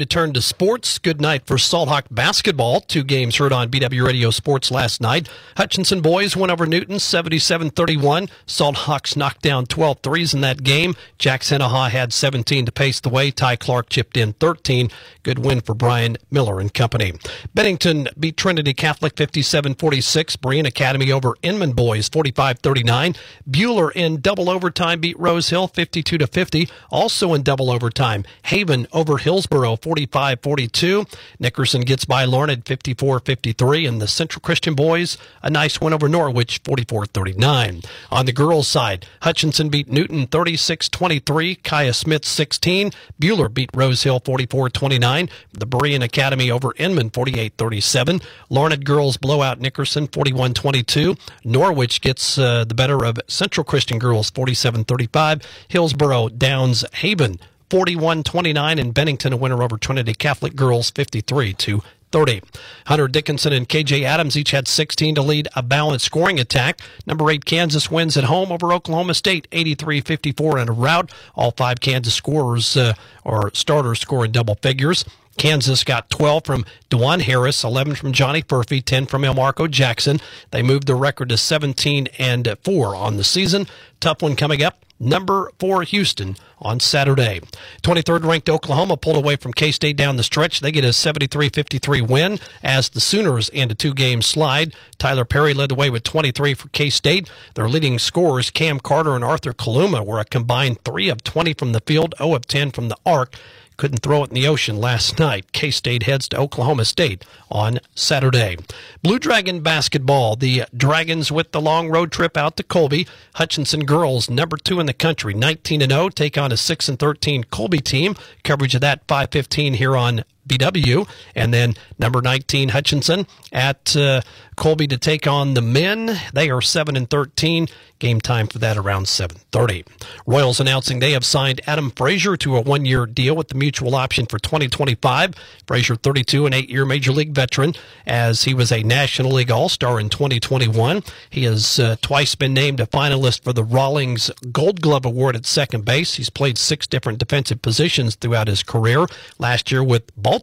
[0.00, 0.96] Return to sports.
[1.00, 2.80] Good night for Salthawk basketball.
[2.82, 5.28] Two games heard on BW Radio Sports last night.
[5.56, 8.30] Hutchinson boys went over Newton 77-31.
[8.46, 10.94] Salthawks knocked down 12 threes in that game.
[11.18, 13.32] Jack Senaha had 17 to pace the way.
[13.32, 14.88] Ty Clark chipped in 13.
[15.24, 17.14] Good win for Brian Miller and company.
[17.52, 20.36] Bennington beat Trinity Catholic 57-46.
[20.36, 23.16] Berean Academy over Inman boys 45-39.
[23.50, 26.68] Buhler in double overtime beat Rose Hill 52 to 50.
[26.88, 31.06] Also in double overtime, Haven over Hillsboro 45 42.
[31.38, 33.86] Nickerson gets by Larned 54 53.
[33.86, 37.80] And the Central Christian boys, a nice win over Norwich 44 39.
[38.10, 41.54] On the girls' side, Hutchinson beat Newton 36 23.
[41.54, 42.90] Kaya Smith 16.
[43.18, 45.30] Buhler beat Rose Hill 44 29.
[45.54, 48.20] The Berean Academy over Inman 48 37.
[48.50, 51.16] Larned girls blow out Nickerson 41 22.
[51.44, 55.40] Norwich gets uh, the better of Central Christian girls 47 35.
[55.68, 57.38] Hillsboro downs Haven
[57.70, 62.42] 41 29, and Bennington a winner over Trinity Catholic Girls 53 to 30.
[62.86, 66.80] Hunter Dickinson and KJ Adams each had 16 to lead a balanced scoring attack.
[67.06, 71.12] Number 8 Kansas wins at home over Oklahoma State 83-54 in a rout.
[71.34, 72.94] All five Kansas scorers uh,
[73.24, 75.04] or starters score in double figures.
[75.36, 80.18] Kansas got 12 from Dajuan Harris, 11 from Johnny Furphy, 10 from Elmarko Jackson.
[80.50, 83.68] They moved the record to 17 and 4 on the season.
[84.00, 87.40] Tough one coming up number four Houston on Saturday.
[87.82, 90.60] 23rd ranked Oklahoma pulled away from K State down the stretch.
[90.60, 94.74] They get a 73 53 win as the Sooners end a two game slide.
[94.98, 97.30] Tylor Perry led the way with 23 for K State.
[97.54, 101.72] Their leading scorers, Cam Carter and Arthur Kaluma, were a combined 3 of 20 from
[101.72, 103.36] the field, 0 of 10 from the arc
[103.78, 105.52] couldn't throw it in the ocean last night.
[105.52, 108.58] K State heads to Oklahoma State on Saturday.
[109.02, 110.36] Blue Dragon basketball.
[110.36, 113.06] The Dragons with the long road trip out to Colby.
[113.36, 116.98] Hutchinson girls, number two in the country, 19 and 0, take on a 6 and
[116.98, 118.14] 13 Colby team.
[118.44, 121.08] Coverage of that 515 here on BW.
[121.34, 124.22] And then number 19 Hutchinson at uh,
[124.56, 126.18] Colby to take on the men.
[126.32, 127.68] They are 7 and 13.
[127.98, 129.84] Game time for that around 7:30.
[130.24, 134.26] Royals announcing they have signed Adam Frazier to a one-year deal with the mutual option
[134.26, 135.34] for 2025.
[135.66, 137.74] Frazier, 32 an 8-year Major League veteran,
[138.06, 141.02] as he was a National League All-Star in 2021.
[141.28, 145.44] He has uh, twice been named a finalist for the Rawlings Gold Glove Award at
[145.44, 146.14] second base.
[146.14, 149.06] He's played six different defensive positions throughout his career.
[149.40, 150.37] Last year with Baltimore,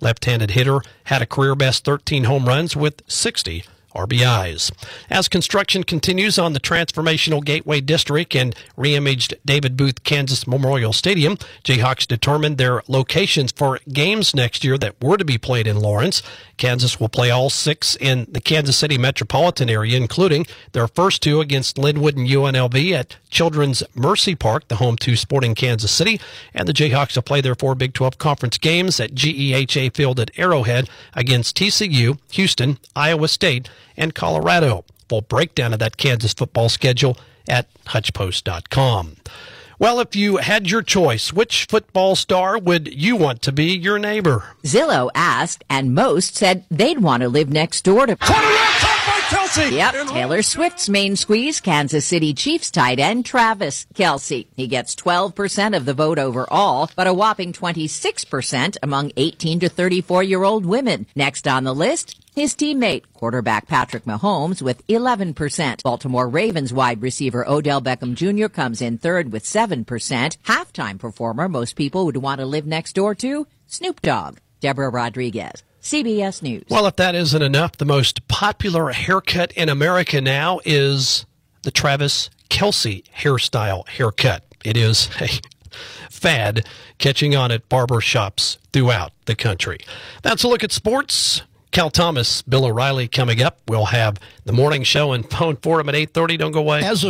[0.00, 3.64] left-handed hitter had a career best 13 home runs with 60
[3.96, 4.70] RBIs.
[5.10, 11.36] As construction continues on the transformational Gateway District and reimaged David Booth Kansas Memorial Stadium,
[11.64, 16.22] Jayhawks determined their locations for games next year that were to be played in Lawrence.
[16.56, 21.40] Kansas will play all six in the Kansas City metropolitan area, including their first two
[21.40, 26.20] against Lindenwood and UNLV at Children's Mercy Park, the home to Sporting Kansas City.
[26.54, 30.30] And the Jayhawks will play their four Big 12 conference games at GEHA Field at
[30.36, 34.84] Arrowhead against TCU, Houston, Iowa State, and Colorado.
[35.08, 37.16] Full breakdown of that Kansas football schedule
[37.48, 39.16] at HutchPost.com.
[39.78, 43.98] Well, if you had your choice, which football star would you want to be your
[43.98, 44.56] neighbor?
[44.62, 48.16] Zillow asked, and most said they'd want to live next door to.
[49.26, 49.72] Kelce.
[49.72, 54.46] Yep, Taylor Swift's main squeeze, Kansas City Chiefs tight end Travis Kelce.
[54.54, 60.22] He gets 12% of the vote overall, but a whopping 26% among 18 to 34
[60.22, 61.06] year old women.
[61.16, 65.82] Next on the list, his teammate, quarterback Patrick Mahomes, with 11%.
[65.82, 68.46] Baltimore Ravens wide receiver Odell Beckham Jr.
[68.48, 69.84] comes in third with 7%.
[70.44, 74.38] Halftime performer most people would want to live next door to, Snoop Dogg.
[74.66, 75.62] Deborah Rodriguez.
[75.80, 76.64] CBS News.
[76.68, 81.24] Well, if that isn't enough, the most popular haircut in America now is
[81.62, 84.42] the Travis Kelce hairstyle haircut.
[84.64, 85.28] It is a
[86.10, 86.66] fad
[86.98, 89.78] catching on at barber shops throughout the country.
[90.22, 91.42] That's a look at sports.
[91.70, 93.60] Cal Thomas, Bill O'Reilly coming up.
[93.68, 96.38] We'll have the morning show and phone forum at 8.30.
[96.38, 96.82] Don't go away.
[96.82, 97.04] As